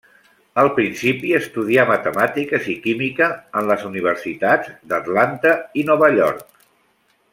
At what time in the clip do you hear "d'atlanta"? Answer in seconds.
4.95-5.53